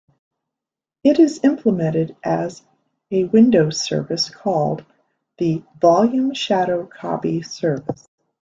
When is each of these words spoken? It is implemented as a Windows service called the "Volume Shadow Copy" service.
It 1.03 1.19
is 1.19 1.41
implemented 1.43 2.15
as 2.23 2.63
a 3.11 3.25
Windows 3.25 3.79
service 3.79 4.31
called 4.31 4.83
the 5.37 5.61
"Volume 5.79 6.33
Shadow 6.33 6.87
Copy" 6.87 7.43
service. 7.43 8.07